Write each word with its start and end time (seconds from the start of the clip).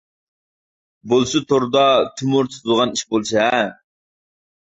بولسا 1.11 1.41
توردا 1.53 1.83
تومۇر 2.21 2.49
تۇتىدىغان 2.55 2.95
ئىش 2.97 3.05
بولسا 3.13 3.45
ھە! 3.51 3.61